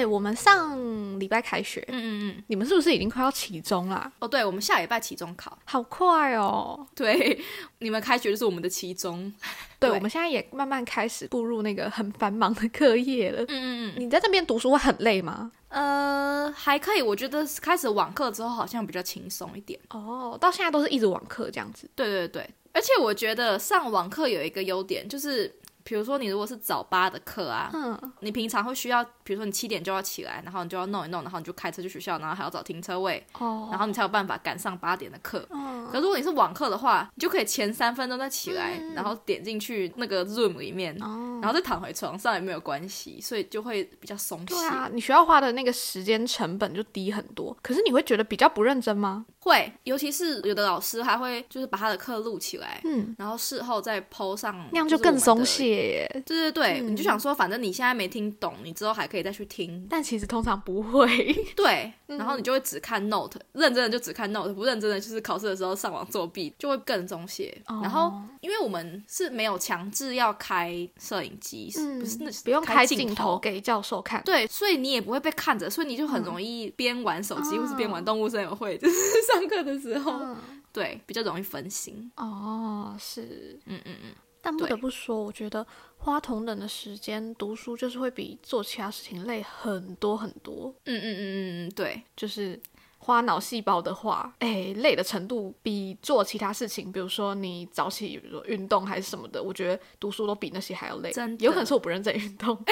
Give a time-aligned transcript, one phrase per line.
[0.00, 4.10] 哎、我们上礼拜开学，嗯嗯嗯，你们是不是已经快要期中啦？
[4.18, 5.58] 哦，对，我们下礼拜期中考。
[5.66, 6.86] 好快哦！
[6.94, 7.38] 对，
[7.80, 9.30] 你们开学就是我们的期中。
[9.78, 13.42] 对，对我们现在也慢慢开始步入那个很繁忙的课业了。
[13.42, 15.52] 嗯嗯嗯，你在这边读书会很累吗？
[15.68, 19.78] 呃，还可以，我觉得开始网课之后好像比较轻松一点。
[19.90, 21.86] 哦，到现在都是一直网课这样子。
[21.94, 35.46] 对对对，而且我觉得上网课有一个优点，就是比如说你如果是早八的课啊，嗯，你平常会需要，比如说你七点就要起来，然后你就要弄一弄，然后你就开车去学校，然后还要找停车位，哦，然后你才有办法赶上八点的课。
[35.50, 44.46] 嗯可如果你是网课的话，你就可以前三分钟再起来，然后点进去那个 Zoom 里面，哦，然后再躺回床上也没有关系，所以就会比较松懈。
[44.54, 47.56] 对啊，你需要花的那个时间成本就低很多。
[47.60, 49.26] 可是你会觉得比较不认真吗？
[49.40, 55.44] 会，尤其是有的老师还会就是把他的课录起来，嗯，然后事后再 PO 上，那样就更松。
[55.44, 56.22] 懈耶。
[56.26, 59.86] 对对对，嗯你就想说，反正你现在没听懂，你之后还可以再去听。
[59.88, 61.32] 但其实通常不会。
[61.56, 67.56] 对，嗯然后你就会只看 note，认真的就只看 note，不认真的就是考试的时候上网作弊，就会更松懈。
[67.66, 74.22] 哦然后，因为我们是没有强制要开摄影机，嗯不是那不用开开镜头头给教授看。
[74.24, 78.94] 对，所以你也不会被看着，所以你就很容易边玩手机，或是边玩动物森友会，就是
[79.32, 80.36] 上课的时候，嗯，
[80.72, 82.10] 对，比较容易分心。
[82.16, 83.58] 哦，是。
[83.66, 85.66] 嗯嗯嗯，但不得不说，我觉得
[85.98, 90.74] 花同等的时间读书，就是会比做其他事情累很多很多。
[90.84, 92.60] 嗯嗯嗯嗯嗯，对，就是
[92.98, 101.10] 花脑细胞的话，哎，累的程度比做其他事情，比如说你早起，比如说运动还是什么的，我觉得读书都比那些还要累。
[101.12, 102.62] 真的有可能是我不认真运动。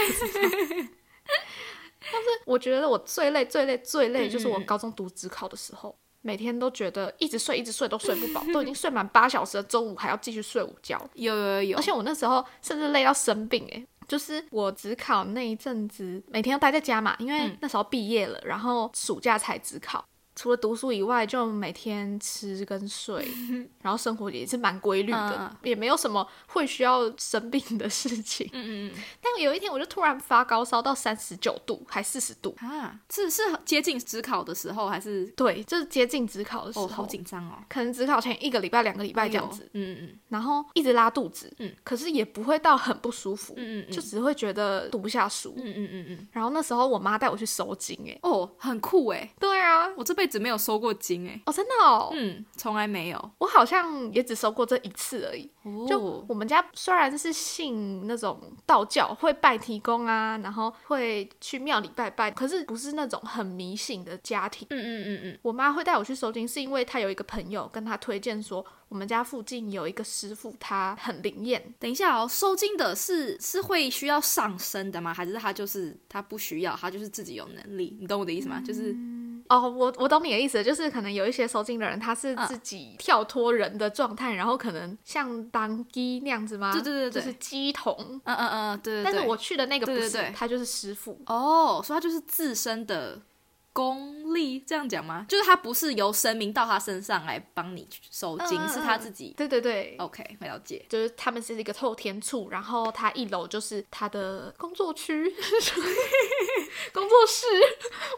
[2.00, 5.94] 但是我觉得我最累、最累、最累，就是我高中读职考的时候。
[6.28, 11.00] 每天都觉得一直睡，一直睡都睡不饱， 都已经睡满八小时了，中午还要继续睡午觉。
[11.14, 20.04] 有有有有而，且我那时候甚至累到生病诶、就是我只考那一阵子，每天要待在家嘛，因为嗯那时候毕业了，然后暑假才只考。
[20.38, 23.26] 除了读书以外，就每天吃跟睡，
[23.82, 28.48] 然后生活也是蛮规律的，嗯嗯 也没有什么会需要生病的事情。
[28.52, 29.02] 嗯嗯嗯。
[29.20, 35.26] 但有一天我就突然发高烧到三十九度，还四十度，嗯，啊，是是接近职考的时候，还是？
[35.36, 40.18] 对，就是接近职考的时候，哦，好紧张哦，可能职考前一个礼拜、两个礼拜这样子，哎嗯嗯。
[40.28, 45.52] 然后一直拉肚子，嗯可是也不会到很不舒服，嗯嗯嗯，就只会觉得读不下书。
[45.56, 53.30] 嗯嗯嗯嗯，然后那时候我妈带我去收金，哎，哦，很酷哎，对啊，我这辈子没有收过金哎，哦，真的哦，嗯，从来没有。
[53.38, 55.50] 我好像也只收过这一次而已。
[55.86, 64.66] 就哦，我们家虽然是信那种道教，会拜提公啊，然后会去庙里拜拜，可是不是那种很迷信的家庭。
[64.70, 71.74] 嗯嗯嗯嗯，我妈会带我去收金，是因为她有一个朋友跟她推荐说，我们家附近有一个师傅，他很灵验。
[71.78, 75.12] 等一下哦，收金的是是会需要上身的吗？
[75.12, 77.96] 还是他就是他不需要，他就是自己有能力？
[78.00, 78.62] 你懂我的意思吗？
[78.64, 78.96] 就是
[79.48, 86.72] 哦，我我懂你的意思，就是可能有一些收金的人，他是嗯自己跳脱人的状态，然后可能像当鸡那样子吗？
[86.72, 87.94] 对对对对就是鸡童。
[88.24, 89.04] 嗯嗯嗯，对对对。
[89.04, 91.20] 但是我去的那个不是，他就是师傅。
[91.26, 93.20] 哦，所以他就是自身的
[93.78, 95.24] 功力，这样讲吗？
[95.28, 99.32] 就是他不是由神明到他身上来帮你去收金，是他自己。
[99.36, 99.94] 对对对。
[100.00, 100.84] OK，会了解。
[100.88, 105.32] 就是他们是一个透天处，然后他一楼就是他的工作区、
[106.92, 107.46] 工作室，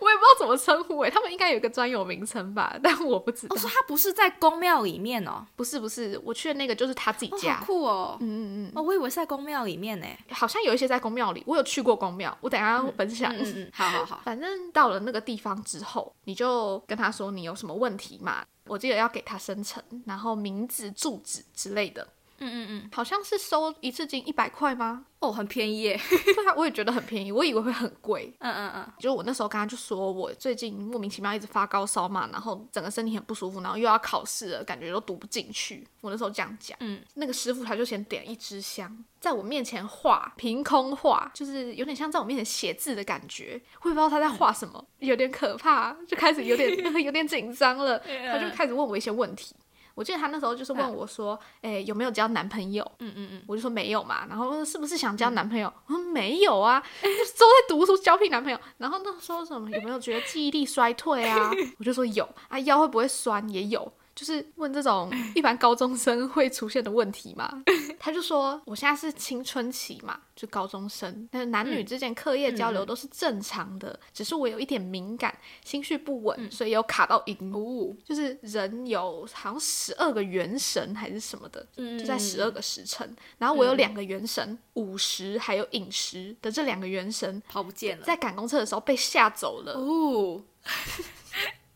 [0.01, 3.55] 我也不知道怎么称呼诶，他们应该有一个专有名称吧，但我不知道。
[3.55, 8.17] 哦，所以他不是在宫庙里面哦，不是不是，我去的那个就是他自己哦，家好，酷哦。
[8.21, 10.07] 嗯嗯嗯，哦，我以为是在宫庙里面呢。
[10.31, 13.35] 好像有一些在宫庙里，我有去过宫庙，我等一下会分享。
[13.35, 14.21] 嗯嗯嗯，好好好。
[14.25, 18.45] 反正到了那个地方之后，你就跟他说你有什么问题嘛。
[18.67, 22.07] 我记得要给他生辰，然后名字、住址之类的，
[22.41, 25.05] 嗯嗯嗯，好像是收一次金一百块吗？
[25.21, 26.01] 哦，很便宜耶。
[26.09, 28.33] 对啊，我也觉得很便宜，我以为会很贵。
[28.39, 35.87] 嗯嗯嗯，就我那时候跟他就说，我最近莫名其妙一直发高烧嘛，然后整个身体很不舒服，然后又要考试了，感觉都读不进去。
[36.01, 46.71] 我那时候这样讲，嗯，那个师傅他就先点一支香，在我面前画，凭空画，就是有点像在我面前写字的感觉，我也不知道他在画什么，有点可怕，就开始有点
[47.05, 47.99] 有点紧张了。
[48.33, 49.55] 他就开始问我一些问题。
[50.01, 55.71] 我记得他那时候就是问我说：“哎、有没有交男朋友？”嗯嗯嗯，我就说没有嘛，然后说是不是想交男朋友？
[55.89, 58.59] 我说没有啊，就是 都在读书交屁男朋友。
[58.79, 61.51] 然后那说什么有没有觉得记忆力衰退啊？
[61.79, 63.93] 我就说有啊，腰会不会酸也有。
[64.21, 67.63] 就是问这种 一般高中生会出现的问题嘛。
[67.99, 75.35] 他就说我现在是青春期嘛，就高中生，那男女之间课业交流都是正常的，只是我有一点敏感，
[75.65, 77.35] 心绪不稳，所以有卡到音。
[77.55, 81.67] 哦，就是人有好像十二个元神还是什么的，
[81.99, 83.17] 就在十二个时辰。
[83.39, 88.05] 然后我有两个元神，午时还有饮食的这两个元神，跑不见了。
[88.05, 89.73] 在赶公车的时候被吓走了。
[89.73, 90.43] 哦，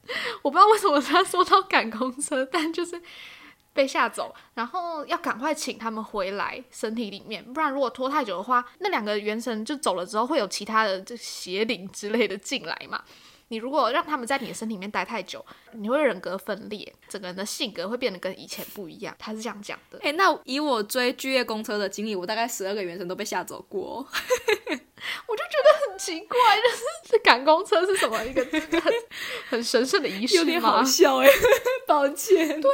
[0.43, 3.01] 我不知道为什么他说到赶公车，但就是
[3.73, 13.03] 被吓走，然后要赶快请他们回来身体里面，不然如果拖太久的话，那两个元神就走了之后，会有其他的这邪灵之类的进来嘛。
[13.49, 19.15] 你如果让他们在你的身体里面待太久，你会人格分裂，整个人的性格会变得跟以前不一样。
[19.19, 19.99] 他是这样讲的。
[20.03, 24.79] 哎、那以我追巨夜公车的经历，我大概十二个元神都被吓走过哦。
[25.27, 28.93] 我就觉得很奇怪，就是 这赶公车是什么一个很
[29.49, 30.83] 很神圣的仪式吗？
[30.85, 31.29] 笑哎、
[31.87, 32.61] 抱歉。
[32.61, 32.71] 对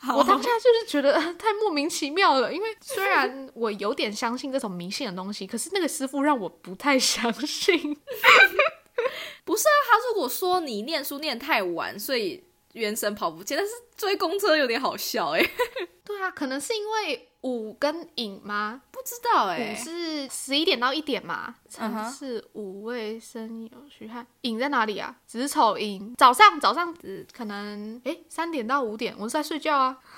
[0.00, 7.96] 啊，我当下就是觉得呃 太莫名其妙了，因为虽然我有点相信这种迷信的东西，可是那个师傅让我不太相信。
[9.44, 12.42] 不是啊，他如果说你念书念太晚，所以
[12.74, 15.40] 元神跑不见，但是追公车有点好笑哎、
[16.04, 18.82] 对啊，可能是因为午跟影吗？
[18.90, 25.16] 不知道哎、午是十一点到一点嘛，嗯哼辰是午未申酉戌亥，寅在哪里啊？
[25.26, 29.98] 子丑寅，早上早上子可能哎三点到五点，我是在睡觉啊。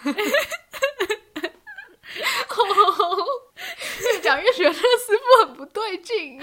[4.03, 6.41] 越讲越觉得那个师傅很不对劲。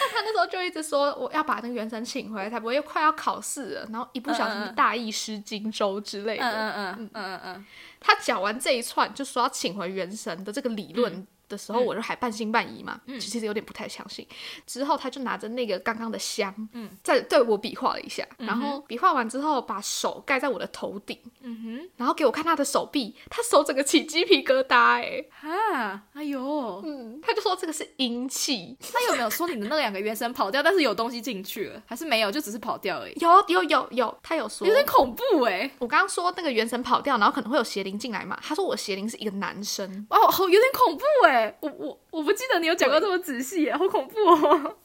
[0.00, 6.44] 但他那时候就一直说我要把那个元神请回来，才不会快要考试了，然后一不小心大意失荆州之类的。
[6.44, 7.66] 嗯嗯嗯嗯嗯嗯，
[8.00, 14.24] 他讲完这一串，就说要请回元神的这个理论的时候，我就还半信半疑嘛，就其实有点不太相信。
[14.66, 33.14] 之后他就拿着那个刚刚的香，嗯，在对我比划了一下，然后比划完之后，把手盖在我的头顶，嗯哼，然后给我看他的手臂，他手整个起鸡皮疙瘩、哎，哈，哎呦，嗯，他就说这个是阴气，他有没有说你的那两个原神跑掉，但是有东西进去了，还是没有，就只是跑掉而已？
[33.20, 34.74] 有有有有，他有说有。
[34.74, 38.38] 点恐怖哎、我刚刚说那个原神跑掉，然后可能会有邪灵进来嘛？
[38.42, 44.76] 他说我邪灵是一个男生，哦，好有点恐怖哎、我我我不记得你有讲过这么仔细耶、好恐怖哦。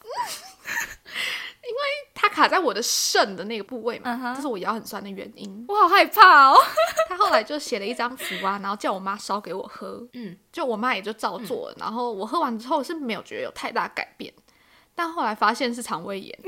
[1.62, 1.80] 因为
[2.14, 5.64] 它卡在我的肾的那个部位嘛这是我腰很酸的原因。
[5.68, 6.56] 我好害怕哦。
[7.08, 11.76] 他后来就写了一张符啊，然后叫我妈烧给我喝，嗯，就我妈也就照做了。
[11.78, 14.32] 然后我喝完之后是没有觉得有太大改变，
[15.00, 16.38] 但后来发现是肠胃炎。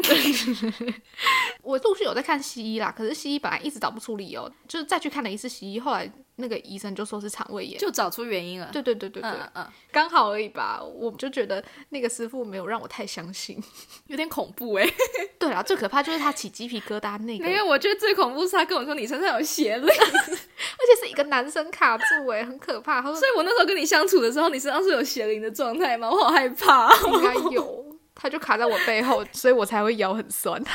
[1.63, 7.79] 我陆续有在看西医啦，可是西医本来一直找不出理由，就是再去看了一次西医，后来那个医生就说是肠胃炎。
[7.79, 8.69] 就找出原因了。
[8.71, 10.83] 对对对对对，嗯嗯，刚好而已吧。
[10.83, 13.59] 我就觉得那个师傅没有让我太相信。
[14.09, 14.87] 有点恐怖哎、
[15.41, 23.01] 对啦，最可怕就是他起鸡皮疙瘩那个，没有，我觉得最恐怖是他跟我说你身上有邪灵， 而且是一个男生卡住哎、很可怕。
[23.01, 26.11] 所以我那时候跟你相处的时候，你身上是有邪灵的状态吗？
[26.11, 27.92] 我好害怕，好应该有，
[28.23, 30.75] 他就卡在我背后，所以我才会腰很酸， 我好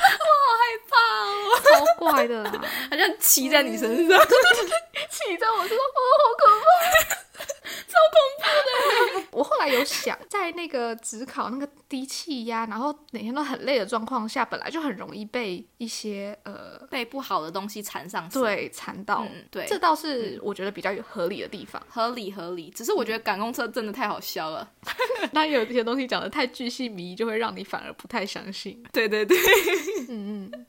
[0.59, 0.97] 害怕
[1.31, 2.51] 哦，超怪的啦。
[2.91, 4.19] 好像骑在你身上，
[5.09, 7.15] 骑在我身上，哦，好可怕，
[7.97, 9.27] 超恐怖的。
[9.31, 21.81] 我后来有想，在那个职考那个低气压，然后每天都很累的状况下，本来就很容易被一些呃被不好的东西缠上身，对缠到，嗯对这倒是我觉得比较有合理的地方。
[21.87, 22.71] 合理合理。
[22.71, 24.67] 只是我觉得赶公车真的太好笑了。
[25.31, 28.83] 那有一些东西讲的太巨细靡遗，就会让你反而不太相信。
[28.91, 29.37] 对对对，
[30.09, 30.65] 嗯嗯，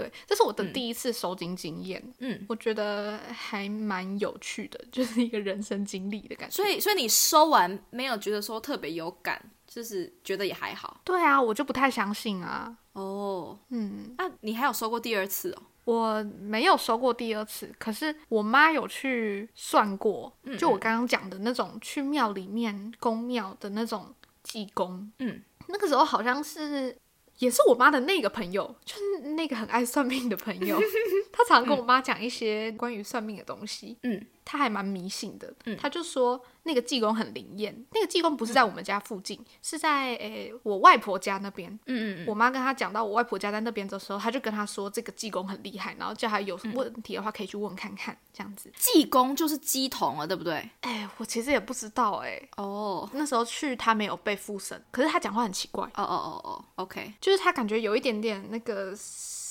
[0.00, 6.56] 对，这是我的第一次收金经验，嗯，我觉得还蛮有趣的，就是一个人生经历的感觉。
[6.56, 12.76] 所以所以你收完没有觉得说特别有感，就是觉得也还好对啊，我就不太相信啊。
[12.92, 13.58] 哦。
[13.68, 15.62] 嗯，那、你还有收过第二次哦？
[15.84, 26.96] 我没有收过第二次，可是我妈有去算过，嗯就我刚刚讲的那种去庙里面公庙的那种济公，嗯，那个时候好像是。
[27.40, 30.80] 也是我妈的那个朋友，就是那个很爱算命的朋友，
[31.32, 33.96] 他常跟我妈讲一些关于算命的东西。
[34.04, 41.70] 嗯，他还蛮迷信的，嗯他就说那个济公很灵验，那个济公不是在我们家附近，是在诶、我外婆家那边。
[41.86, 48.70] 嗯嗯我妈跟他讲到我外婆家在那边的时候，他就跟他说这个济公很厉害，然后叫他有什么问题的话可以去问看看，这样子。
[48.76, 50.68] 济公就是鸡童了，对不对？
[50.80, 58.94] 哎、我其实也不知道哎、哦那时候去他没有被附身，可是他讲话很奇怪，哦哦哦哦，OK，就是他感觉有一点点那个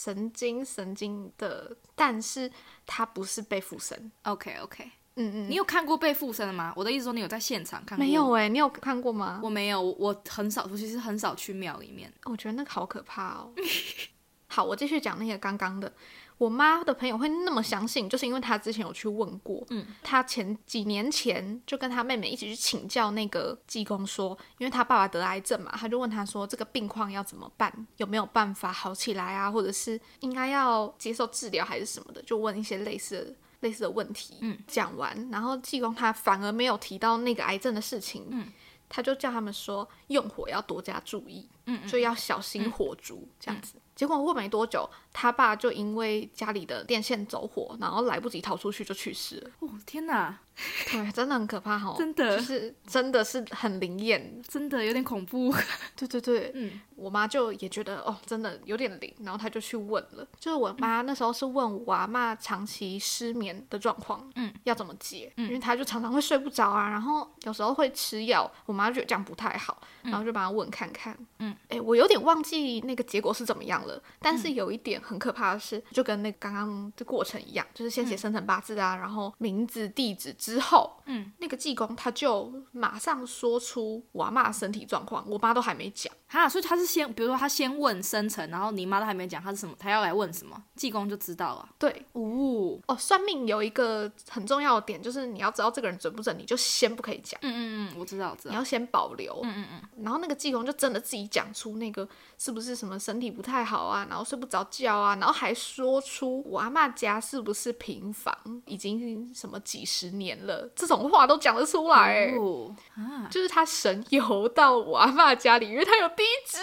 [0.01, 2.49] 神经神经的，但是
[2.85, 4.09] 他不是被附身。
[4.23, 6.71] OK OK，嗯嗯，你有看过被附身的吗？
[6.75, 8.05] 我的意思说你有在现场看过？
[8.05, 9.41] 没有，哎、你有看过吗？
[9.43, 12.11] 我没有，我很少，我其实很少去庙里面。
[12.23, 13.51] 我觉得那个好可怕哦。
[14.47, 15.91] 好，我继续讲那个刚刚的。
[16.39, 33.35] 我妈的朋友会那么相信，就是因为她之前有去问过，嗯，她前几年前就跟她妹妹一起去请教那个济公说，因为她爸爸得癌症嘛，她就问他说这个病况要怎么办，有没有办法好起来啊，或者是应该要接受治疗还是什么的，就问一些类似的。
[33.61, 38.47] 类似的问题，嗯，讲完，然后济公他反而没有提到那个癌症的事情，嗯，
[38.87, 43.73] 他就叫他们说用火要多加注意，嗯，所以要小心火烛这样子。
[43.99, 49.51] 结果过没多久，他爸就因为家里的电线走火，然后来不及逃出去就去世了。
[49.59, 50.39] 哦，天哪！
[50.91, 55.53] 对，真的很可怕哈，真的就是真的是很灵验，真的有点恐怖。
[55.95, 60.27] 对对对，嗯，我妈就也觉得哦，真的有点灵，然后她就去问了。
[60.39, 65.31] 就是我妈那时候是问我阿妈长期失眠的状况，嗯，要怎么解？
[65.35, 71.17] 因为她就常常会睡不着啊，然后有时候会吃药，我妈觉得这样不太好，然后就帮她问看看。
[71.39, 80.35] 嗯，哎，我有点忘记那个结果是怎么样了，但是有一点很可怕的是，就跟那刚刚的过程一样，就是先写生辰八字啊，然后名字、地址。
[80.49, 91.69] 之后，嗯，那个济公他就马上说出我阿妈身体状况，我妈都还没讲哈，所以他是先，比如说他先问生辰，然后你妈都还没讲他是什么，他要来问什么，济公就知道了。
[91.77, 97.39] 对，哦哦，算命有一个很重要的点，就是你要知道这个人准不准，你就先不可以讲。
[97.41, 98.51] 嗯嗯嗯，我知道，我知道。
[98.51, 99.39] 你要先保留。
[99.43, 100.03] 嗯嗯嗯。
[100.03, 102.07] 然后那个济公就真的自己讲出那个
[102.37, 110.39] 是不是什么身体不太好啊，然后睡不着觉啊，然后还说出我阿妈家是不是平房，已经什么几十年。
[110.45, 116.57] 了，这种话都讲得出来，哦啊，就是他神游到我阿妈家里，因为他有地址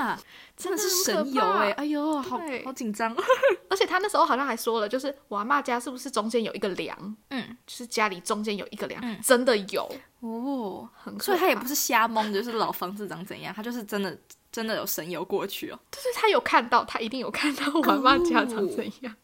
[0.00, 0.20] 啊，
[0.56, 3.14] 真的是神游哎，哎呦，好好紧张，
[3.70, 9.88] 而且他那时候好像还说了，就是我阿妈家是不是中间有一个梁，嗯，就是家里中间有一个梁，真的有。
[10.18, 14.18] 哦，很，所以他也不是瞎蒙，就是老房子长怎样，他就是真的
[14.50, 19.16] 真的有神游过去哦，就是他有看到，他一定有看到我阿妈家长怎样，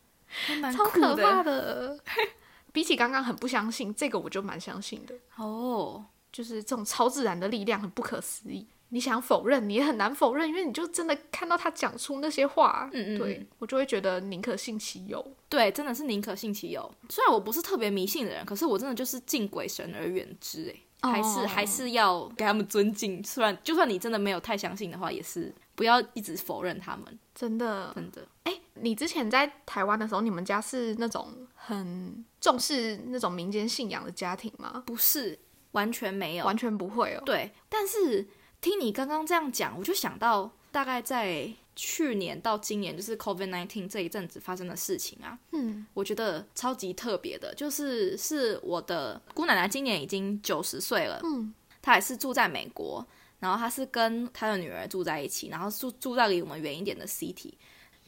[0.72, 1.98] 超可怕的。
[2.72, 5.14] 比起刚刚很不相信，这个我就蛮相信的。
[5.36, 6.04] 哦。
[6.30, 12.88] 就是这种超自然的力量很不可思议，你想否认你也很难否认，因为你就真的看到他讲出那些话。
[12.92, 15.24] 嗯嗯，对我就会觉得宁可信其有。
[15.48, 16.90] 对，真的是宁可信其有。
[17.08, 20.74] 虽然我不是特别迷信的人，可是我真的就是敬鬼神而远之。
[21.00, 23.22] 哎，还是还是要给他们尊敬。
[23.22, 27.18] 虽然就算你真的没有太相信的话，也是不要一直否认他们。
[27.34, 28.26] 真的，真的。
[28.42, 34.82] 哎，你之前在台湾的时候，你们家是那种很重视那种民间信仰的家庭吗？
[34.86, 35.38] 不是，
[35.70, 37.22] 完全没有，完全不会哦。
[37.24, 38.26] 对，但是
[38.60, 45.38] 听你刚刚这样讲，我就想到大概在去年到今年，就是 COVID nineteen 这一阵子发生的事情啊。
[45.52, 51.20] 嗯，我觉得超级特别的，就是是我的姑奶奶今年已经九十岁了。
[51.22, 53.06] 嗯，她也是住在美国，
[53.38, 57.52] 然后她是跟她的女儿住在一起，然后住住在离我们远一点的 city。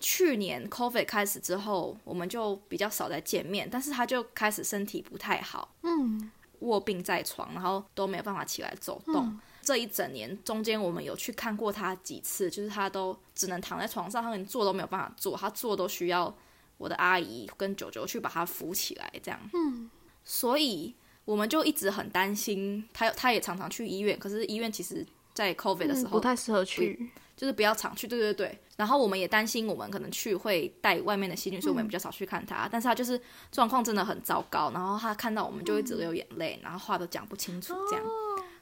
[0.01, 6.31] 去年 COVID 开始之后，我们就比较少再见面，但是她就开始身体不太好，嗯，
[6.61, 9.39] 卧病在床，然后都没有办法起来走动。
[9.71, 16.37] 这一整年中间，我们有去看过他几次，就是他都只能躺在床上，他连坐都没有办法坐，他坐都需要
[16.77, 19.39] 我的阿姨跟九九去把他扶起来，这样。
[19.53, 19.89] 嗯，
[20.25, 20.93] 所以
[21.25, 27.09] 我们就一直很担心他，他也常常去医院，可是医院其实在 COVID 的时候不太适合去。
[27.37, 28.59] 就是不要常去，对对对。
[28.77, 32.69] 然后我们也担心我们可能去会带外面的细菌，所以我们比较少去看他。
[32.71, 33.19] 但是他就是
[33.51, 38.05] 状况真的很糟糕，然后他看到我们就一直流眼泪，然后话都讲不清楚，这样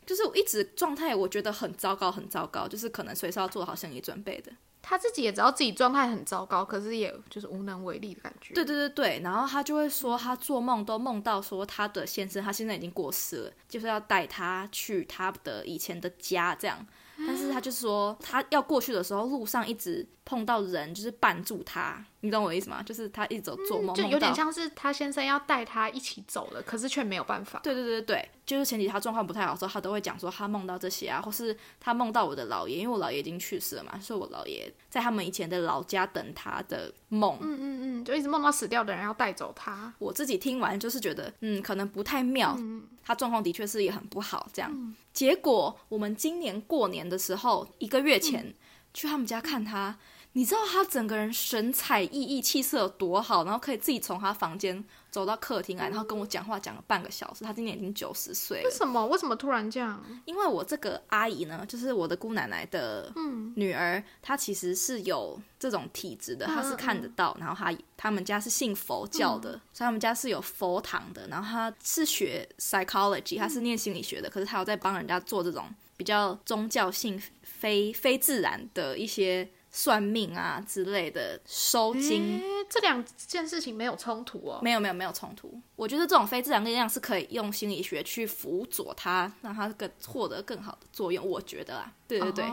[0.08, 4.50] 就是我一直状态我觉得很糟糕，很糟糕，就是可能随时要做好心理准备的。
[4.80, 8.54] 他自己也知道自己状态很糟糕，可是也就是无能为力的感觉。
[8.54, 16.86] 对对对对，然后他就会说他做梦都梦到说他的先生他现在已经过世了，就是要带他去他的以前的家这样。
[17.26, 22.02] 但是他就是说，他要过去的时候，路上一直碰到人，就是绊住他。
[22.20, 22.82] 你懂我的意思吗？
[22.82, 27.60] 就是他一直走做梦，就有点像是他先生要带他一起走了，可是却没有办法。
[27.62, 37.38] 对对对对就是前几他状况不太好的时候，他都会讲说他梦到这些啊，或是他梦到我的姥爷，因为我姥爷已经去世了嘛，所以我姥爷在他们以前的老家等他的梦。
[37.40, 39.94] 嗯嗯嗯，就一直梦到死掉的人要带走他。
[40.00, 42.58] 我自己听完就是觉得，嗯，可能不太妙。
[43.04, 44.94] 他状况的确是也很不好，这样。
[45.12, 48.52] 结果我们今年过年的时候，一个月前
[48.92, 49.96] 去他们家看他。
[50.32, 57.42] 你知道他整个人神采奕奕、气色有多好，然后可以自己从他房间走到客厅来，然后跟我讲话讲了半个小时。
[57.44, 58.64] 他今年已经九十岁了。
[58.64, 59.04] 为什么？
[59.06, 60.00] 为什么突然这样？
[60.26, 63.12] 因为我这个阿姨呢，就是我的姑奶奶的
[63.56, 67.36] 女儿，她其实是有这种体质的，她是看得到。
[67.40, 71.26] 然后她他们家是信佛教的，所以他们家是有佛堂的。
[71.28, 79.48] 然后她是学 psychology，她是念心理学的，可是她有在帮人家做这种比较宗教性、非非自然的一些。
[79.78, 84.58] 算命啊之类的收金，这两件事情没有冲突哦。
[84.60, 85.56] 没有没有没有冲突。
[85.76, 91.24] 我觉得这种非自然力量是可以用心理学去辅佐它，让它更获得更好的作用。
[91.24, 92.44] 我觉得啊，对对对。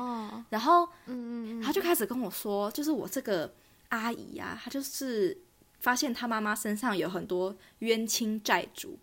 [0.50, 3.51] 然后，嗯嗯嗯，他就开始跟我说，就是我这个
[3.89, 5.36] 阿姨啊，她就是
[5.79, 9.00] 发现她妈妈身上有很多冤亲债主。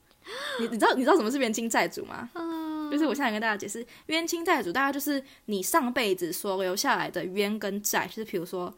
[0.61, 2.31] 你你知道你知道什么是冤亲债主吗？
[2.35, 2.62] 嗯，
[2.93, 8.71] 就是我现在跟大家解释，冤亲债主大概就是你上辈子所留下来的冤跟债，就是比如说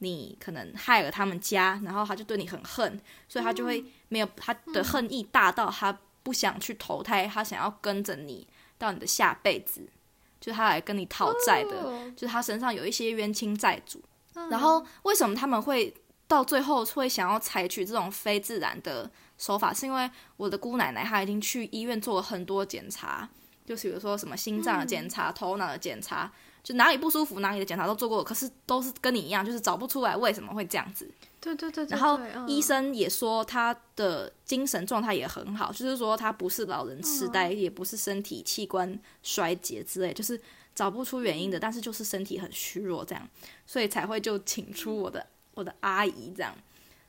[0.00, 9.88] 你可能害了他们家，然后他就对你很恨，所以他就会没有他的恨意大到他不想去投胎，他想要跟着你到你的下辈子，
[10.38, 14.02] 就他来跟你讨债的，就是他身上有一些冤亲债主。
[14.50, 15.94] 然后为什么他们会
[16.28, 19.10] 到最后会想要采取这种非自然的？
[19.38, 23.28] 手法是因为我的姑奶奶她已经去医院做了很多检查，
[23.64, 26.30] 就比如说什么心脏的检查、头脑的检查，
[26.62, 31.10] 就哪里不舒服哪里的检查都做过，可是都是跟你一样，就是找不出来为什么会这样子。
[31.40, 31.84] 对对对。
[31.86, 40.40] 然后医生也说他的精神状态也很好，就是说他不是老人痴呆，也不是身体器官衰竭之类，就是
[40.74, 43.28] 找不出原因的，但是就是身体很虚弱这样，
[43.66, 46.54] 所以才会就请出我的我的阿姨这样。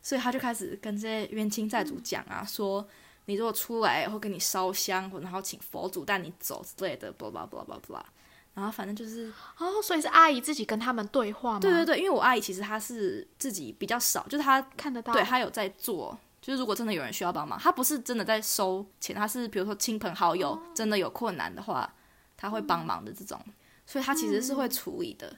[0.02, 2.86] 所以他就开始跟这些冤亲债主讲啊，说
[3.26, 8.06] 你如果出来会给你烧香，然后请佛祖带你走之类的，巴拉巴拉巴拉巴拉。
[8.54, 11.60] 然后反正就是哦，所以是阿姨自己跟他们对话吗？
[11.60, 21.92] 对对对，因为我阿姨其实她是自己比较少，就是她看得到，对她有在做，就是如果真的有人需要帮忙，她不是真的在收钱，她是比如说亲朋好友真的有困难的话，
[22.38, 23.44] 她会帮忙的这种，
[23.88, 25.36] 所以她其实是会处理的。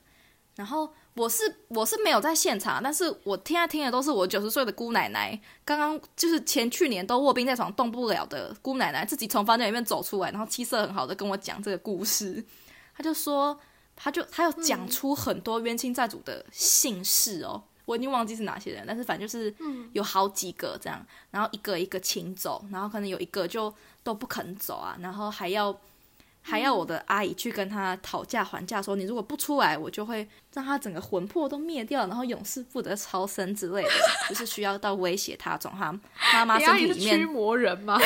[0.56, 12.44] 然后我是我是没有在现场，但是我现在听的都是我九十岁的姑奶奶，刚刚就是前去年都卧病在床动不了的姑奶奶，自己从房间里面走出来，然后气色很好的跟我讲这个故事。
[12.94, 13.58] 他就说，
[13.96, 19.54] 他就他有讲出很多冤亲债主的姓氏哦，我已经忘记是哪些人，但是反正就是
[19.94, 25.74] 有好几个这样，然后一个一个请走，然后可能有一个就都不肯走啊，然后还要。
[26.48, 33.90] 还要我的阿姨去跟他讨价还价，说你如果不出来，我就会让他整个魂魄都灭掉，然后永世不得超生之类的，
[34.30, 35.92] 就是需要到威胁他，从他
[36.34, 38.00] 妈妈身体里面驱魔人吗？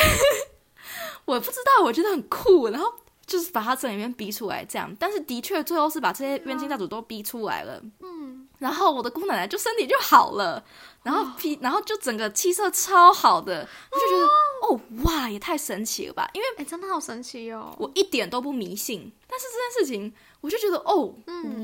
[1.26, 2.90] 我不知道，我觉得很酷，然后
[3.26, 10.64] 就是把他身里面逼出来这样，但是的确最后是把这些冤亲债主都逼出来了，嗯，然后我的姑奶奶就身体就好了。
[11.02, 14.24] 然后皮，然后就整个气色超好的，我就觉得
[14.68, 16.28] 哦哇，也太神奇了吧！
[16.34, 21.14] 因为哎，真的好神奇哦，我一点都不迷信，但是这件事情我就觉得哦，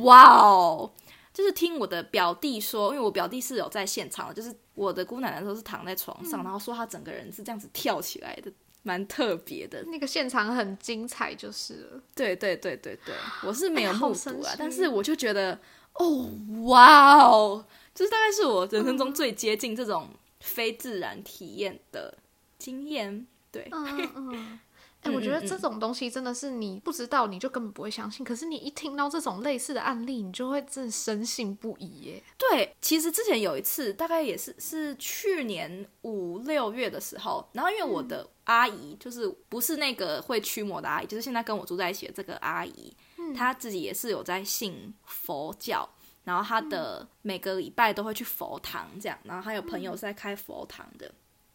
[0.05, 0.90] 哇哦，
[1.35, 8.51] 就是听我的表弟说，因为我表弟是有在现场的，就是我的姑奶奶都是躺在床上，然后说她整个人是这样子跳起来的，
[8.85, 9.85] 蛮特别的。
[9.88, 12.01] 那个现场很精彩，就是了。
[12.14, 15.61] 对对对对对，我是没有目睹啊，但是我就觉得
[15.92, 16.31] 哦，
[16.68, 17.66] 哇哦。
[17.97, 22.17] 这大概是我人生中最接近这种非自然体验的
[22.59, 23.67] 经验，对。
[23.73, 24.59] 嗯嗯，
[25.03, 28.25] 哎，我觉得这种东西真的是你不知道，你就根本不会相信。
[28.25, 32.23] 可是你一听到这种类似的案例，你就会真的深信不疑耶。
[32.37, 42.95] 对，其实之前有一次，大概也是是去年五六月的时候，然后因为我的阿姨就是不是那个会驱魔的阿姨，就是现在跟我住在一起的这个阿姨，
[43.35, 45.89] 她自己也是有在信佛教。
[46.27, 51.09] 然后他的每个礼拜都会去佛堂这样，然后还有朋友是在开佛堂的。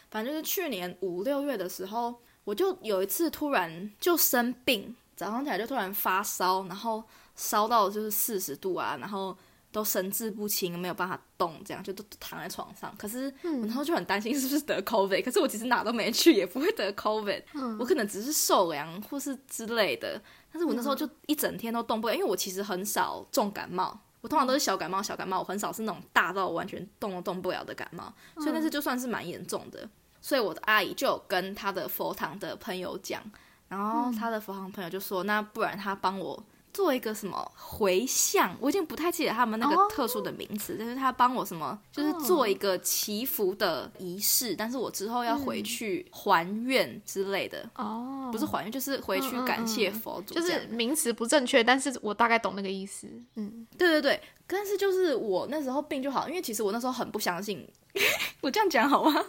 [0.09, 7.03] 反正就是去年五六月的时候，我就有一次突然就生病，早上起来就突然发烧，然后
[7.35, 9.37] 烧到就是四十度啊，然后
[9.73, 12.93] 都神志不清，没有办法动，这样就都躺在床上。
[12.97, 17.43] 可是我那时候就很担心是不是得 COVID，可是我其实哪都没去，也不会得 COVID，
[17.77, 20.21] 我可能只是受凉或是之类的。
[20.51, 23.97] 但是我那时候就一整天都动不了，因为我其实很少重感冒。
[24.21, 29.89] 我通常都是小感冒，小感冒，我很少是那种大到完全动都动不了的感冒，所以那次就算是蛮严重的。
[30.21, 33.21] 所以我的阿姨就有跟她的佛堂的朋友讲，
[33.67, 36.41] 然后她的佛堂朋友就说：“那不然她帮我。”
[36.73, 47.69] 做一个什么回向，我已经不太记得他们那个特殊的名词，但是他帮我什么，就是做一个祈福的仪式，但是我之后要回去还愿之类的。
[47.75, 50.33] 哦，不是还愿，就是回去感谢佛祖。
[50.33, 53.07] 就是名词不正确，但是我大概懂那个意思。
[53.35, 57.67] 嗯，对对对，但是就是我那时候病就好，因为其实我那时候很不相信，
[58.41, 59.25] 我这样讲好吗？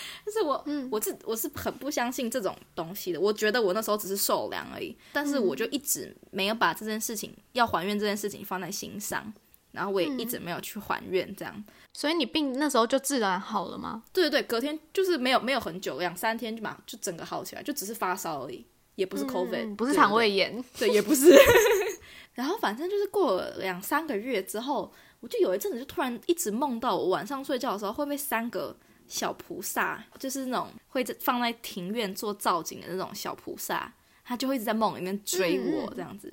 [0.24, 3.20] 但是我，嗯我是我是很不相信这种东西的。
[3.20, 9.32] 我觉得我那时候只是受凉而已，但是我就一直没有把这件事情要还愿这件事情放在心上，
[9.72, 11.64] 然后我也一直没有去还愿，这样。
[11.92, 14.02] 所以你病那时候就自然好了吗？
[14.12, 21.34] 对对对，隔天就是没有没有很久，两三天就嘛就整个好起来，就只是发烧而已，也不是 COVID，不是肠胃炎，对，也不是。
[22.34, 24.92] 然后反正就是过了两三个月之后。
[25.20, 28.76] 我就有一阵子就突然一直梦到我晚上睡觉的时候会被三个
[29.08, 33.92] 小菩萨，就是那种会放在庭院做造景的那种小菩萨，
[34.24, 36.32] 他就会一直在梦里面追我这样子。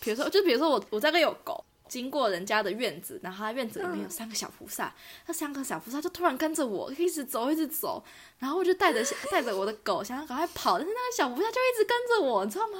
[0.00, 1.64] 比如说，就比如说我我这个有狗。
[1.88, 8.04] 经过人家的院子，然后他院子里面有三个小菩萨，那三个小菩萨就突然跟着我，一直走，一直走，
[8.38, 12.76] 然后我就带着带着我的狗，想要赶快跑，但是那个小菩萨就一直跟着我，你知道吗？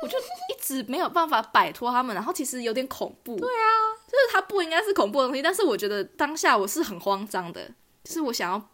[0.00, 3.36] 我就一直没有办法摆脱他们，然后其实有点恐怖。
[3.36, 3.68] 对啊，
[4.06, 7.70] 就是它不应该是恐怖的东西，但是我觉得当下我是很慌张的，
[8.08, 8.68] 就是我想要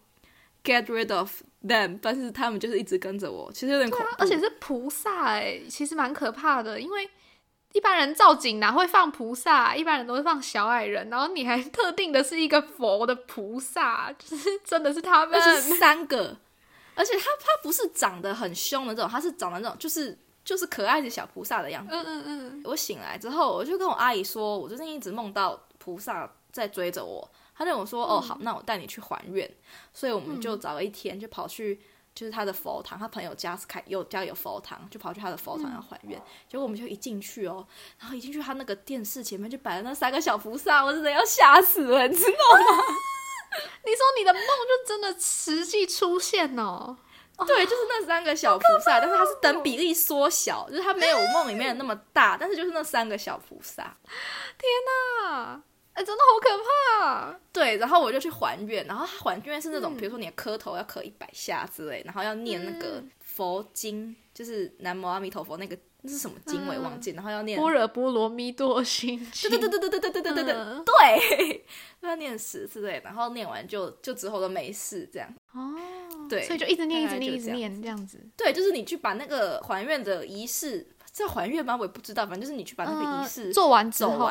[0.62, 7.11] get rid of them，但是他们就是一直跟着我，其实有点恐怖，而且是菩萨哎，其实蛮可怕的，因为。
[7.73, 9.75] 一般人造景哪会放菩萨？
[9.75, 16.37] 一般人都会放小矮人，然后你还特定的是一个佛的菩萨，就是 真的是他们三个，
[16.94, 21.92] 而且他他不是长得很凶的这种，他是长得那种就是就是可爱的小菩萨的样子。
[21.92, 22.62] 嗯嗯嗯。
[22.64, 27.29] 我醒来之后，我就跟我阿姨说，我最近一直梦到菩萨在追着我。
[27.54, 29.50] 她跟我说：“哦，好，那我带你去还愿。”
[29.92, 31.80] 所以我们就找了一天，就跑去。
[32.14, 36.16] 就是他的佛堂，他朋友家是开有家有佛堂，就跑去他的佛堂要还愿。
[36.48, 37.66] 结果我们就一进去哦，
[37.98, 42.84] 然后一进去他那个电视前面就摆了那三个小菩萨，我真的要吓死了，你知道吗？
[43.84, 46.96] 你说你的梦就真的实际出现哦？
[47.48, 53.96] 对，就是那三个小菩萨，但是它是等比例缩小，就是它没有梦里面的那么大，但是就是那三个小菩萨。
[54.56, 55.62] 天哪！
[55.94, 56.48] 哎，真的好可
[57.00, 57.40] 怕！
[57.52, 71.64] 对，然后我就去还愿，然后还愿是那种，比如说你的磕头要磕一百下之类，然后要念那个佛经，就是南无阿弥陀佛那个那是什么经我也忘记，然后要念般若波罗蜜多心经，对对对对对对对对对对对，对，
[72.00, 75.33] 要念十次对，然后念完就就之后都没事这样。
[75.52, 75.76] 哦，
[76.28, 78.18] 对，所以就一直念一直念一直念这样子。
[78.37, 81.76] 对，就是你去把那个还愿的仪式叫还愿吗？
[81.76, 84.28] 我也不知道，反正就是你去把那个仪式做完之后。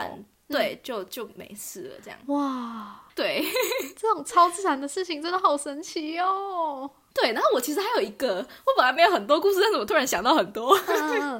[0.48, 2.20] 对，就就没事了，这样。
[2.28, 3.44] 哇，对，
[3.98, 6.90] 这种超自然的事情真的好神奇哦。
[7.14, 10.78] 对，然后我其实还有一个，我本来没有很多故事，但是我突然想到很多。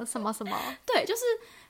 [0.06, 0.58] 什么什么？
[0.86, 1.22] 对，就是。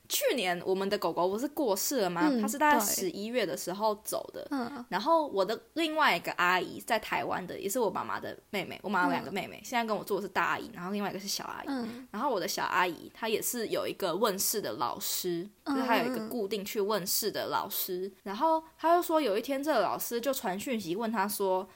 [0.08, 2.30] 去年我们的狗狗不是过世了吗？
[2.40, 4.46] 它是大概十一月的时候走的。
[4.50, 8.78] 嗯，然后我的另外一个阿姨在台湾的，也是我妈妈的妹妹。
[8.82, 11.66] 我妈妈两个妹妹，现在跟我做的是大阿姨，然后另外一个是小阿姨。
[11.68, 18.12] 嗯，然后我的小阿姨她也是有一个问世的老师，就是她有一个固定去问世的老师。
[18.24, 21.66] 然后她就说有一天这个老师就传讯息问她说，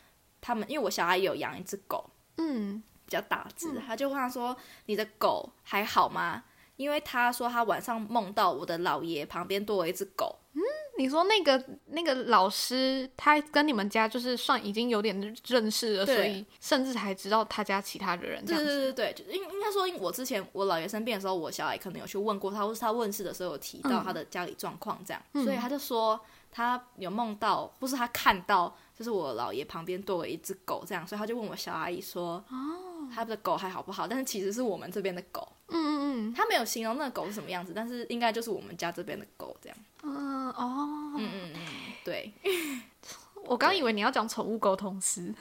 [0.41, 6.45] 他们因为我小阿姨有养一只狗，嗯，比较大只，他就问她说你的狗还好吗？
[6.79, 10.35] 因为他说他晚上梦到我的姥爷旁边多了一只狗。
[10.55, 10.63] 嗯，
[10.97, 18.45] 你说那个那个老师，他跟你们家就是算已经有点认识了，所以甚至还知道他家其他的人。
[18.45, 26.19] 对对对对，就应应该说，我之前我姥爷生病的时候，我小孩可能有去问过他，或是他问世的时候有提到他的家里状况这样，所以他就说
[26.51, 34.07] 他有梦到，或是他看到，就是我姥爷旁边多了一只狗这样，所以他就问我小阿姨说，哦，他的狗还好不好？
[34.07, 35.47] 但是其实是我们这边的狗。
[35.69, 39.79] 嗯嗯嗯，他没有形容那个狗是什么样子，但是应该就是我们家这边的狗这样。
[40.03, 41.61] 嗯哦，嗯嗯嗯，
[42.05, 42.33] 对。
[43.45, 45.33] 我刚以为你要讲宠物沟通师，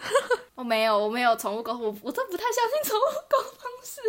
[0.56, 4.00] 我 没有，我没有宠物沟通，我我真不太相信宠物沟通师。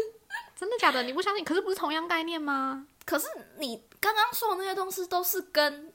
[0.54, 1.02] 真的假的？
[1.04, 1.44] 你不相信？
[1.44, 2.86] 可是不是同样概念吗？
[3.04, 3.26] 可是
[3.58, 5.92] 你刚刚说的那些东西都是跟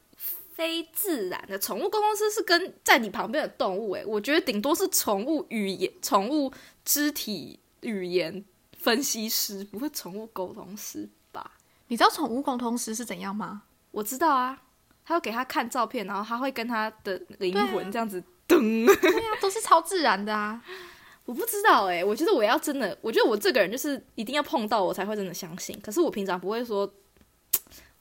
[0.53, 6.53] 非自然的宠物沟通师是跟在你旁边的动物，诶，我觉得顶多是宠物语言、宠物
[6.85, 8.45] 肢体语言。
[8.77, 11.53] 分析师不会宠物沟通师吧？
[11.87, 13.63] 你知道宠物沟通师是怎样吗？
[13.91, 14.61] 我知道啊，
[15.05, 18.85] 他会给他看照片，然后他会跟他的灵魂这样子噔。
[18.99, 20.61] 对啊，都是超自然的啊！
[21.23, 25.79] 我不知道哎，我觉得我要真的，我觉得我这个人就是一定要碰到我才会真的相信。
[25.79, 26.85] 可是我平常不会说。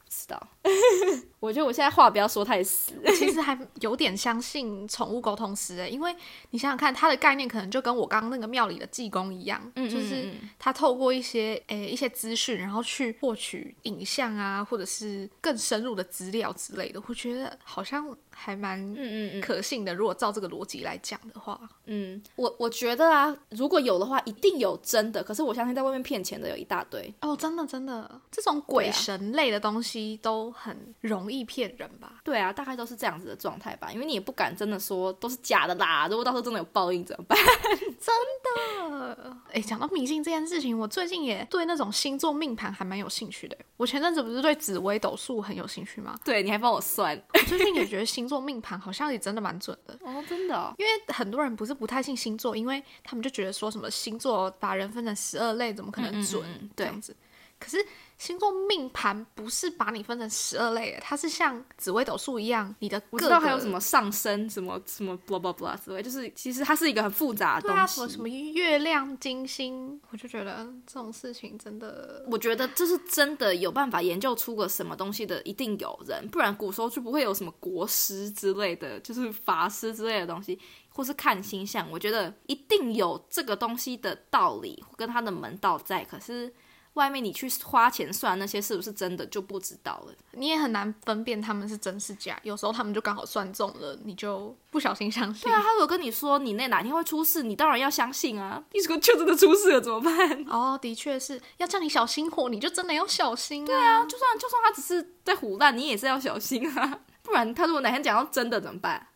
[0.04, 0.48] 不知道，
[1.40, 2.92] 我觉得我现在话不要说太死。
[3.16, 6.14] 其实还有点相信宠物沟通师，因为
[6.50, 17.02] 你想想看，它的概念可能就跟我刚刚那个庙里的济公一样，就是他透过一些诶一些资讯，然后去获取影像啊，或者是更深入的资料之类的。
[17.08, 19.92] 我觉得好像还蛮嗯嗯嗯可信的。
[19.92, 25.20] 如果照这个逻辑来讲的话，嗯，我我觉得啊，如果有的话，一定有真的。
[25.24, 30.12] 可是我相信在外面骗钱的有一大堆哦，真的真的，这种鬼神类的东西。
[30.22, 32.20] 都很容易骗人吧？
[32.22, 33.90] 对啊，大概都是这样子的状态吧。
[33.90, 36.06] 因为你也不敢真的说都是假的啦。
[36.08, 37.38] 如果到时候真的有报应怎么办？
[38.00, 39.36] 真的？
[39.52, 43.56] 哎，讲到迷信这件事情，我最近也对那种星座命盘还蛮有兴趣的。
[43.76, 46.14] 我前阵子不是对紫微斗数很有兴趣吗？
[46.24, 47.20] 对，你还帮我算。
[47.34, 50.74] 我最近也觉得星座命盘好像也真的蛮准的 哦，真的。
[50.78, 56.70] 因为很多人不是不太信星座，因为他们就觉得说什么星座把人分成十二类，怎么可能准？
[56.76, 57.14] 这样子。
[57.62, 57.84] 可是
[58.18, 67.94] 星座命盘不是把你分成十二类，它是像紫微斗数一样，你的我知各个道还有什么上升什么什么 blah blah blah 之类，就是其实它是一个很复杂的对啊，东西。
[67.94, 80.58] 什么什么月亮、金星，我就觉得这种事情真的我觉得这是真的有办法研究出个什么东西的，一定有人，不然古时候就不会有什么国师之类的，就是法师之类的东西，
[80.90, 81.88] 或是看星象。
[81.90, 86.52] 我觉得一定有这个东西的道理跟它的门道在，可是
[86.94, 90.14] 外面你去花钱算那些是不是真的就不知道了。
[90.32, 92.38] 你也很难分辨他们是真是假。
[92.42, 95.44] 有时候他们就刚好算中了，你就不小心相信。
[95.44, 98.62] 对啊，他如果跟你说你那哪天会出事，你当然要相信啊。
[98.72, 100.44] 你如果就真的出事了怎么办？
[100.50, 103.66] 哦，的确是要叫你小心火，你就真的要小心、啊。
[103.66, 109.08] 对啊，就算就算他只是在胡乱，你也是要小心啊，不然他如果哪天讲到真的怎么办？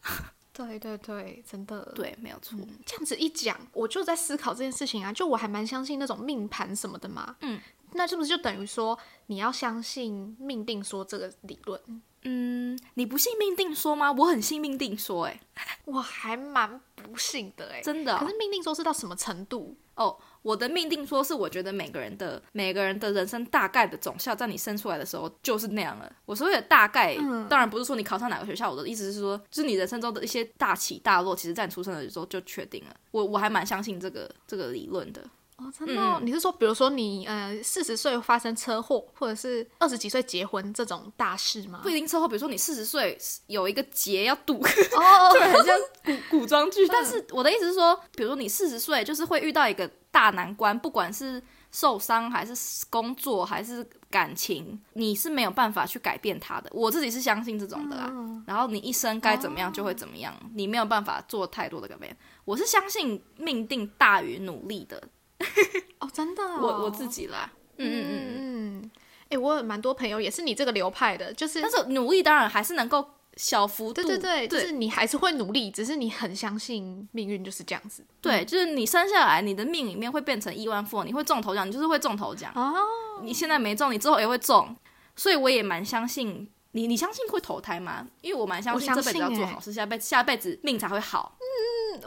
[0.57, 1.93] 对对对，真的。
[1.95, 2.59] 对，没有错。
[2.87, 7.37] 这样子一讲，我就在思考这件事情啊，就我还蛮相信那种命盘什么的嘛。
[7.43, 7.61] 嗯，
[7.93, 11.79] 那是不是就等于说你要相信命定说这个理论？
[12.23, 14.11] 嗯，你不信命定说吗？
[14.11, 15.41] 我很信命定说、欸，
[15.85, 19.77] 我还蛮不信的哎、真的哦、可是命定说是到什么程度？
[19.95, 26.09] 哦，我的命定说是我觉得每个人的每个人的人生大概的总效，在你生出来的时候就是那样了。
[26.25, 27.17] 我所谓的大概，
[27.49, 32.95] 当然不是说你考上哪个学校，我的意思是说，就是你人生中的一些大起大落，其实在你出生的时候就确定了。
[33.11, 35.21] 我我还蛮相信这个这个理论的。
[35.57, 41.89] 哦，真的哦、你是说，比如说你呃四十岁发生车祸，或者是二十几岁结婚这种大事吗不？
[41.89, 44.59] 一定车祸，比如说你四十岁有一个劫要渡，
[44.93, 46.87] 哦，对，很像 古古装剧。
[46.89, 52.55] 但是我的意思是说，比如说你四十岁，就是会遇到一个大难关，不管是受伤还是
[52.89, 56.71] 工作还是感情，你是没有办法去改变它的。
[56.73, 58.11] 我自己是相信这种的啦。
[58.47, 62.17] 然后你一生该怎么样就会怎么样，你没有办法做太多的改变。
[62.47, 65.03] 我是相信命定大于努力的，
[66.01, 67.53] 哦，真的、哦，我我自己啦。
[67.77, 68.17] 嗯嗯嗯。
[68.17, 68.91] 嗯嗯，
[69.29, 78.05] 哎、我有蛮多朋友也是你这个流派的，就是但是努力当然还是能够小幅度，对对对，对就是你还是会努力，只是你很相信命运就是这样子。
[78.21, 82.51] 对，就是你生下来，你的命里面会变成亿万富翁，你会中头奖，你就是会中头奖。
[82.55, 82.75] 哦，
[83.23, 84.75] 你现在没中，你之后也会中，
[85.15, 86.87] 所以我也蛮相信你。
[86.87, 88.07] 你相信会投胎吗？
[88.23, 91.37] 因为我蛮相信这辈子要做好事，下辈下辈子命才会好。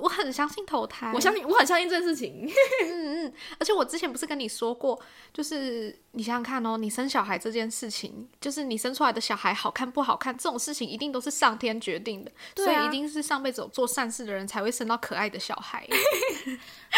[0.01, 2.45] 我很相信投胎，我相信，我很相信这件事情。
[2.83, 4.99] 嗯嗯而且我之前不是跟你说过，
[5.33, 15.87] 就是你想想看哦，你生小孩这件事情，就是你生出来的小孩好看不好看，这种事情一定都是上天决定的，啊所以一定是上辈子有做善事的人才会生到可爱的小孩。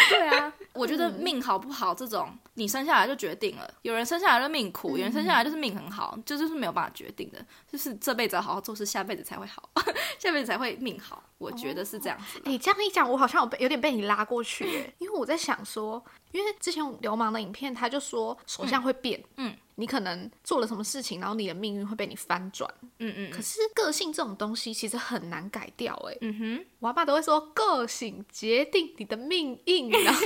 [0.08, 3.74] 对啊， 我觉得命好不好这种，你生下来就决定了。
[3.82, 7.44] 有人生下来就命苦，有人生下来就是命很好，这就是没有办法决定的。
[7.70, 9.68] 就是这辈子要好好做事，下辈子才会好，
[10.18, 11.22] 下辈子才会命好。
[11.38, 12.52] 我觉得是这样子的。
[12.52, 22.72] 哎、这样一讲，我好像有被有点被你拉过去耶，因为我在想说，因为之前流氓的影片，他就说手相会变，嗯，你可能做了什么事情，然后你的命运会被你翻转。
[22.98, 30.20] 嗯嗯可是个性这种东西其实很难改掉，哎，嗯哼，我阿爸都会说个性决定你的命运，然 后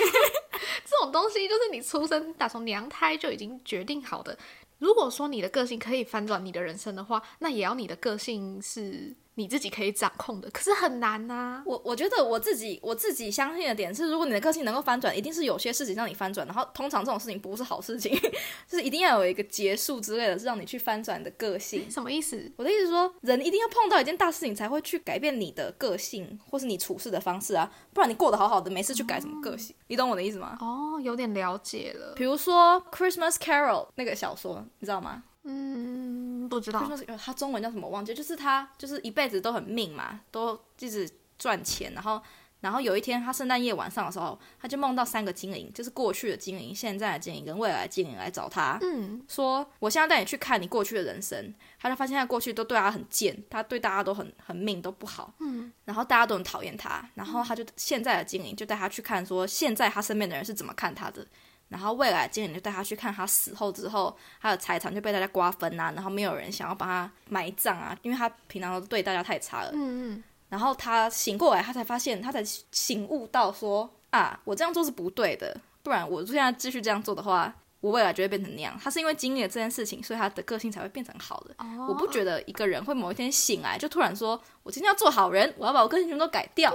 [0.84, 4.36] 这种东西就是你出生打从娘胎就已经决定好的。
[4.78, 18.18] 如果说你的个性可以翻转你的人生的话，那也要你的个性是你自己可以掌控的，可是很难呐、我我觉得我自己我自己相信的点是，如果你的个性能够翻转，一定是有些事情让你翻转，然后通常这种事情不是好事情，
[18.66, 21.90] 就 是一定要有一个结束之类的，是让你去翻转的个性。
[21.90, 22.50] 什么意思？
[22.56, 30.56] 我的意思是说，人一定要碰到一件大事情才会去改变你的个性，或是你处事的方式啊，不然你过得好好的，没事去改什么个性，你懂我的意思吗？
[30.60, 32.14] 哦，有点了解了。
[32.16, 35.22] 比如说《Christmas Carol》那个小说，你知道吗？
[35.48, 36.80] 嗯，不知道。
[36.80, 37.86] Christmas Carol 它中文叫什么？
[37.86, 42.20] 我忘记，就是他就是一辈子都很命嘛，都一直赚钱，然后
[42.60, 51.54] 然后有一天他圣诞夜晚上的时候，他就梦到三个精灵，就是过去的精灵、现在的精灵跟未来的精灵来找他，嗯，说我现在带你去看你过去的人生。
[51.78, 61.24] 他就发现他过去都对他很贱，他对大家都很很命都不好，嗯，然后大家都很讨厌他，然后他就现在的精灵就带他去看说现在他身边的人是怎么看他的。
[61.68, 69.70] 然后未来的精灵就带他去看他死后之后，他的财产就被大家瓜分啊，然后没有人想要把他埋葬啊，因为他平常都对大家太差了。
[69.72, 78.78] 嗯嗯，然后他醒过来，他才发现，他才醒悟到说啊，我这样做是不对的，不然我现在继续这样做的话，我未来就会变成那样。
[78.82, 81.54] 他是因为经历了这件事情，所以他的个性才会变成好的。
[81.58, 86.72] 哦我不觉得一个人会某一天醒来就突然说，我今天要做好人，我要把我个性全都改掉。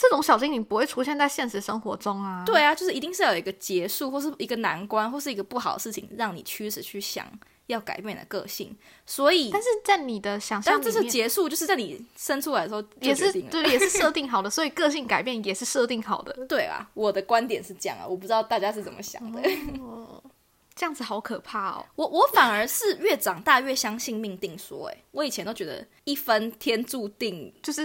[0.00, 2.42] 这种小精灵不会出现在现实生活中啊。
[2.46, 7.26] 对啊，就是一定是要有一个结束，或是一个难关，或是一个不好的事情，让你驱使去想
[7.66, 8.74] 要改变你的个性。
[9.04, 13.30] 所以，但是在你的想象但这是，结束，就是在你生出来的时候也是。
[13.42, 16.32] 对，也是设定好的，所以个性改变也是设定好的。
[16.48, 19.42] 对啊，我的观点是这样啊，我不知道大家是怎么想的。
[20.80, 21.84] 这样子好可怕哦。
[21.94, 27.84] 我我反而是越长大越相信命定说，哎，我以前都觉得一分天注定， 就是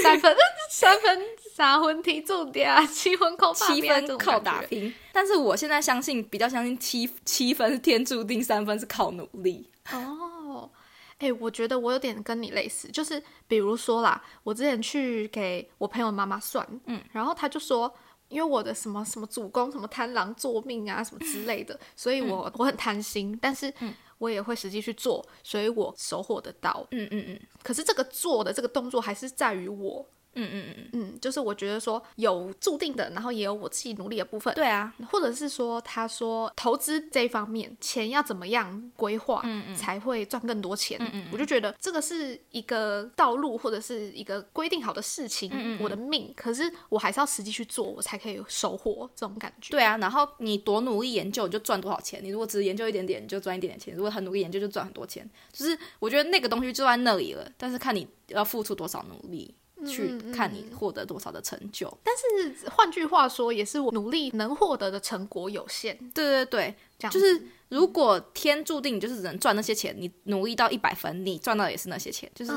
[0.00, 0.36] 三分
[0.70, 1.20] 三分
[1.56, 4.94] 三分天注定啊，七分靠七分靠打拼。
[5.12, 9.68] 但是我现在相信，比较相信七七分是天注定，三分是靠努力。
[9.90, 10.70] 哦，
[11.18, 17.92] 哎，我觉得我有点跟你类似，就是比如说啦，我之前去给我朋友妈妈算，嗯，然后他就说。
[18.30, 23.70] 因为我的什么什么主公什么贪狼作命啊什么之类的， 所以我我很贪心，但是
[24.16, 26.86] 我也会实际去做，所以我收获得到。
[26.92, 27.40] 嗯嗯嗯。
[27.62, 30.06] 可是这个做的这个动作还是在于我。
[30.48, 34.54] 嗯嗯嗯嗯，就是我觉得说有注定的，然后也有我自己努力的部分。
[34.54, 40.98] 对啊，或者是说他说投资这一方面，钱要怎么样规划，嗯嗯，才会赚更多钱。
[41.00, 45.50] 嗯嗯，我就觉得这个是一个道路或者是一个规定好的事情。
[45.52, 49.70] 嗯嗯，我的命，可是我还是要实际去做，我才可以收获这种感觉。
[49.70, 52.22] 对啊，然后你多努力研究，你就赚多少钱。
[52.22, 55.28] 你如果只是研究一点点，你就赚一点点钱；如果很努力研究，就赚很多钱。
[55.52, 59.54] 就是我觉得那个东西就在那里了，但是看你要付出多少努力。
[59.86, 65.96] 去看你获得多少的成就，但是换句话说，也是我努力能获得的成果有限。
[66.14, 72.52] 对对对，这样就是如果天注定你就是能赚那些钱，你努力到一百分，你赚到也是那些钱，就是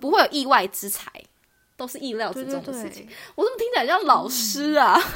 [0.00, 1.10] 不会有意外之财，
[1.76, 3.06] 都是意料之中的事情。
[3.34, 4.98] 我怎么听起来像老师啊？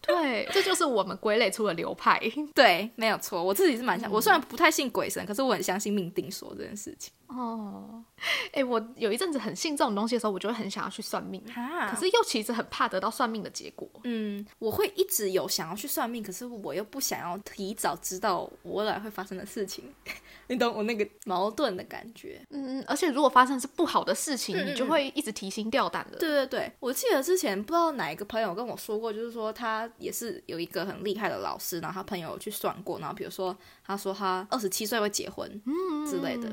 [0.00, 2.18] 对，这就是我们归类出的流派。
[2.54, 7.12] 对，没有错，我自己是蛮相，我虽然不太信鬼神，可是我很相信命定说这件事情。
[7.26, 8.02] 哦，
[8.52, 11.42] 哎，我有一阵子很信这种东西的时候，我就会很想要去算命，
[11.90, 13.88] 可是又其实很怕得到算命的结果。
[14.04, 19.84] 嗯，我会一直有想要去算命，可是我又不想要提早知道我未来会发生的事情。
[20.48, 22.40] 你懂我那个矛盾的感觉？
[22.50, 26.18] 嗯，而且如果发生是不好的事情，你就会一直提心吊胆的。
[26.18, 35.48] 对对对，我记得之前不知道哪一个朋友跟我说过，就是说他也是有一个很厉害的老师，然后他朋友去算过，然后比如说他说他二十七岁会结婚
[36.08, 36.48] 之类的。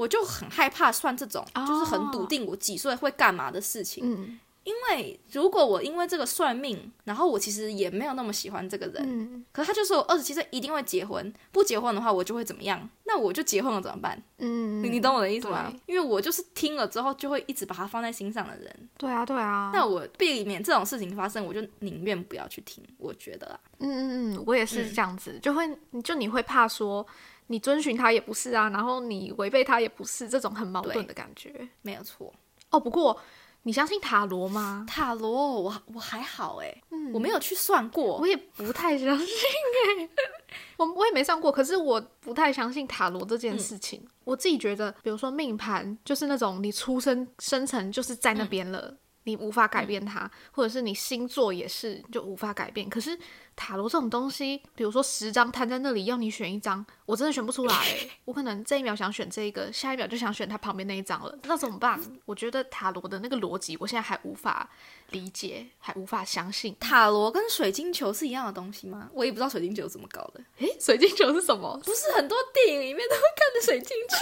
[0.00, 4.02] 我就很害怕算这种，就是很笃定我几岁会干嘛的事情。
[4.02, 12.88] 嗯，因为如果我因为这个算命，然后我其实也没有那么喜欢这个人，嗯，可是他就说我二十七岁一定会结婚，不结婚的话我就会怎么样？
[13.04, 14.22] 那我就结婚了怎么办？
[14.38, 15.70] 嗯，你懂我的意思吗？
[15.84, 18.88] 因为我就是听了之后就会一直把它放在心上的人。
[18.96, 19.70] 对啊，对啊。
[19.74, 22.82] 那我避免这种事情发生，我就宁愿不要去听。
[22.96, 25.68] 我觉得，嗯嗯嗯，我也是这样子，就会
[26.02, 27.06] 就你会怕说。
[27.50, 32.32] 你遵循他也不是啊，然后你违背他也不是，这种很矛盾的感觉，没有错
[32.70, 32.78] 哦。
[32.78, 33.20] 不过
[33.64, 34.86] 你相信塔罗吗？
[34.88, 36.72] 塔罗，我我还好哎，
[37.12, 39.26] 我没有去算过，我也不太相信
[39.98, 40.08] 哎，
[40.76, 44.06] 我我也没算过，可是我不太相信塔罗这件事情。
[44.22, 52.88] 我自己觉得，比如说命盘，就是那种你出生生辰就是在那边了，你无法改变它，或者是你星座也是就无法改变。
[52.88, 53.18] 可是。
[53.60, 57.74] 塔罗这种东西，比如说十张摊在那里，要你选一张，我真的选不出来。
[58.24, 62.00] 我可能这一秒想选这个，下一秒就想选它旁边那一张了，那怎么办？
[62.24, 64.70] 我觉得塔罗的那个逻辑，我现在还无法
[65.10, 66.74] 理解，还无法相信。
[66.80, 69.10] 塔罗跟水晶球是一样的东西吗？
[69.12, 70.40] 我也不知道水晶球怎么搞的。
[70.60, 71.78] 诶，水晶球是什么？
[71.84, 74.16] 不是很多电影里面都会看的水晶球？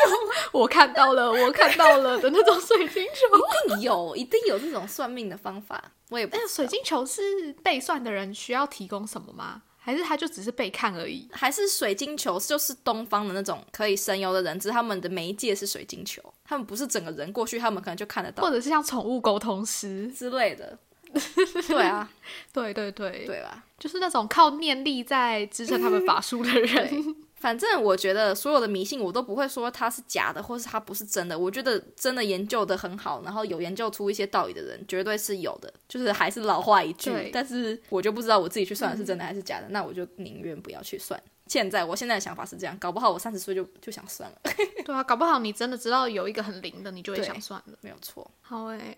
[0.58, 5.92] 我看到了，我看到了的那种水晶球，一定有，一定有这种算命的方法。
[6.10, 9.62] 我也不，水晶球是被算的人需要提供什么吗？
[9.76, 11.26] 还是他就只是被看而已？
[11.32, 20.78] 还是水晶球就是东方的那种可以神游的人，只是他们的媒介是水晶球，他们不是整个人过去，他们可能就看得到，或者是像宠物沟通师之类的。
[21.66, 22.06] 对啊，
[22.52, 23.64] 对对对，对吧？
[23.78, 27.16] 就是那种靠念力在支撑他们法术的人。
[27.40, 31.38] 反正我觉得所有的迷信我都不会说它是假的，或是它不是真的。
[31.38, 35.72] 我觉得真的研究的很好，然后有研究出一些道理的人，绝对是有的。
[35.88, 41.20] 就是还是老话一句，但是我就不知道我自己去算的是真的还是假的，那我就宁愿不要去算。
[41.46, 44.38] 现在我现在的想法是这样，搞不好我三十岁就就想算了。
[44.84, 47.78] 对啊，搞不好你真的知道有一个很灵的，你就会想算了。
[47.80, 48.30] 没有错。
[48.42, 48.96] 好诶，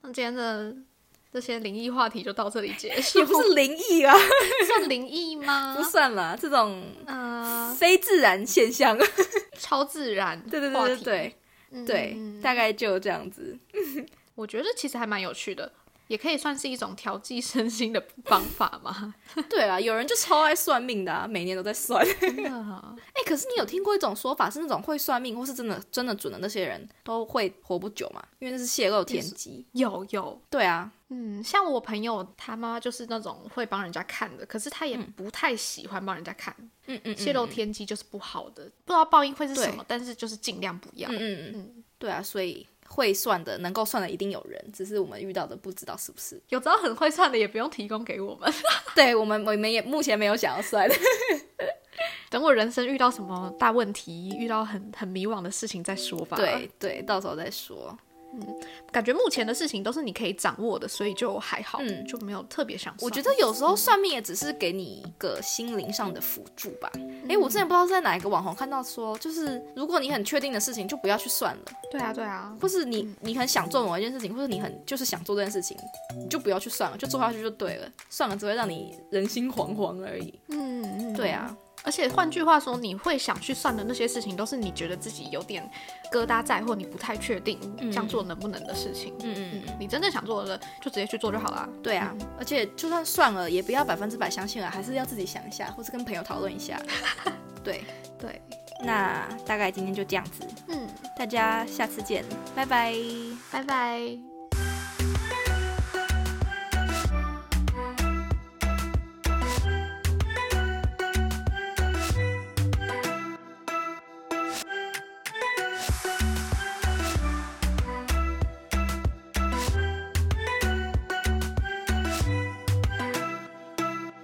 [0.00, 0.74] 那今天的。
[1.32, 4.14] 这些灵异话题就到这里结束， 也不是灵异啊，
[4.66, 5.74] 算灵异吗？
[5.78, 8.98] 不算了，这种呃非自然现象，
[9.58, 11.34] 超自然，对对对对
[11.72, 13.58] 对，对，大概就这样子。
[14.34, 15.70] 我觉得其实还蛮有趣的。
[16.12, 19.14] 也可以算是一种调剂身心的方法嘛？
[19.48, 22.04] 对啊，有人就超爱算命的，每年都在算。
[22.04, 28.22] 哎，可是你有听过一种说法，是那种会算命或是真的真的准的那些人都会活不久嘛？
[28.40, 29.64] 因为那是泄露天机。
[29.72, 36.54] 有有，对啊，嗯，像我朋友他妈妈就是那种会帮人家看的，可是他也不太喜欢帮人家看。
[36.88, 41.08] 嗯嗯，泄露天机就是不好的，不知道报应会是什么，但是就是尽量不要。
[41.08, 42.66] 嗯嗯嗯，对啊，所以。
[42.92, 46.38] 会算的，能够算的一定有人，只是我们遇到的不知道是不是。
[46.50, 48.52] 有知道很会算的，也不用提供给我们。
[48.94, 50.94] 对我们，我们也目前没有想要算的。
[52.28, 56.36] 等我人生遇到什么大问题，遇到很很迷惘的事情再说吧。
[56.36, 57.96] 对对，到时候再说。
[58.34, 58.40] 嗯，
[58.90, 62.94] 感觉目前的事情都是你可以掌握的，所以就还好，嗯，就没有特别想。
[63.00, 66.90] 我觉得有时候算命也只是给你一个心灵上的辅助吧。
[67.28, 71.62] 哎，我之前不知道在哪一个网红看到说，就是如果你很确定的事情，就不要去算了。
[71.90, 72.56] 对啊，对啊。
[72.60, 75.76] 或是你你很想做某一件事情，或者你很就是想做这件事情，
[76.18, 77.88] 你就不要去算了，就做下去就对了。
[78.08, 80.32] 算了只会让你人心惶惶而已。
[80.48, 81.54] 嗯嗯，对啊。
[81.84, 85.68] 而且换句话说，你会想去算的那些事情，都是你觉得自己有点
[86.12, 89.12] 疙瘩在，或你不太确定这样做能不能的事情。
[89.22, 91.68] 嗯嗯嗯，你真正想做的，就直接去做就好了。
[91.82, 96.80] 对啊，而且就算算了，也不要百分之百相信了，还是要自己想一下，或是跟朋友讨论一下。
[97.64, 97.84] 对
[98.18, 98.40] 对，
[98.84, 100.46] 那大概今天就这样子。
[100.68, 102.24] 嗯，大家下次见，
[102.54, 102.94] 拜拜，
[103.50, 104.31] 拜拜。